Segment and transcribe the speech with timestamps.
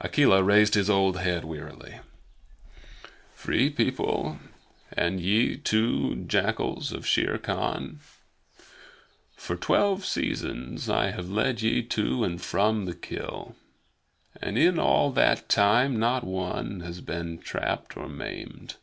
[0.00, 2.00] Akela raised his old head wearily:
[3.34, 4.38] "Free People,
[4.90, 7.98] and ye too, jackals of Shere Khan,
[9.36, 13.54] for twelve seasons I have led ye to and from the kill,
[14.40, 18.76] and in all that time not one has been trapped or maimed.